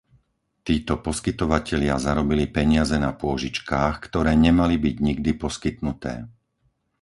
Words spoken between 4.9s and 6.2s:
nikdy poskytnuté.